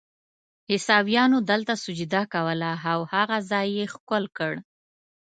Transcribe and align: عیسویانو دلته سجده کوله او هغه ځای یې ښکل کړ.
عیسویانو 0.71 1.37
دلته 1.49 1.73
سجده 1.83 2.21
کوله 2.33 2.71
او 2.91 2.99
هغه 3.13 3.37
ځای 3.49 3.67
یې 3.77 3.85
ښکل 3.93 4.23
کړ. 4.37 4.53